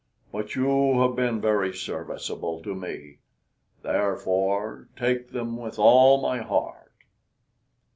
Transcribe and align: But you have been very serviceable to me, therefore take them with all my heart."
But 0.31 0.55
you 0.55 0.99
have 1.01 1.15
been 1.15 1.39
very 1.39 1.71
serviceable 1.75 2.59
to 2.63 2.73
me, 2.73 3.19
therefore 3.83 4.87
take 4.95 5.29
them 5.29 5.57
with 5.57 5.77
all 5.77 6.19
my 6.19 6.39
heart." 6.39 6.91